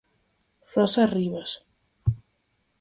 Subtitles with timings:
[0.75, 1.51] Rosa Rivas.